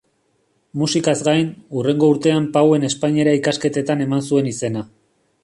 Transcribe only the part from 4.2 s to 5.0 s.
zuen izena.